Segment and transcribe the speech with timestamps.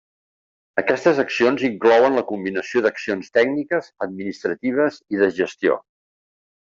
[0.81, 5.77] Aquestes accions inclouen la combinació d'accions tècniques, administratives i de gestió.